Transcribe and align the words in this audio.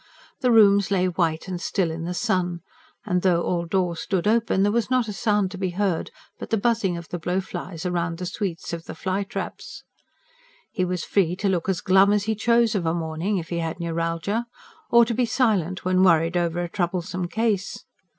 The 0.39 0.49
rooms 0.51 0.89
lay 0.89 1.05
white 1.05 1.47
and 1.47 1.61
still 1.61 1.91
in 1.91 2.05
the 2.05 2.15
sun, 2.15 2.61
and 3.05 3.21
though 3.21 3.43
all 3.43 3.65
doors 3.65 3.99
stood 3.99 4.25
open, 4.27 4.63
there 4.63 4.71
was 4.71 4.89
not 4.89 5.07
a 5.07 5.13
sound 5.13 5.51
to 5.51 5.59
be 5.59 5.69
heard 5.77 6.09
but 6.39 6.49
the 6.49 6.57
buzzing 6.57 6.97
of 6.97 7.09
the 7.09 7.19
blowflies 7.19 7.85
round 7.85 8.17
the 8.17 8.25
sweets 8.25 8.73
of 8.73 8.85
the 8.85 8.95
flytraps. 8.95 9.83
He 10.71 10.83
was 10.83 11.03
free 11.03 11.35
to 11.35 11.47
look 11.49 11.69
as 11.69 11.81
glum 11.81 12.11
as 12.11 12.23
he 12.23 12.33
chose 12.33 12.73
of 12.73 12.87
a 12.87 12.95
morning 12.95 13.37
if 13.37 13.49
he 13.49 13.59
had 13.59 13.79
neuralgia; 13.79 14.47
or 14.89 15.05
to 15.05 15.13
be 15.13 15.27
silent 15.27 15.85
when 15.85 16.01
worried 16.01 16.35
over 16.35 16.63
a 16.63 16.67
troublesome 16.67 17.27
case. 17.27 17.85